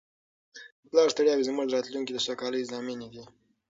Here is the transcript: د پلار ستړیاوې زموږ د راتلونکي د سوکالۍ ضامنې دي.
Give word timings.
د 0.85 0.85
پلار 0.91 1.07
ستړیاوې 1.13 1.47
زموږ 1.49 1.65
د 1.67 1.71
راتلونکي 1.77 2.11
د 2.13 2.19
سوکالۍ 2.25 2.61
ضامنې 2.71 3.07
دي. 3.13 3.23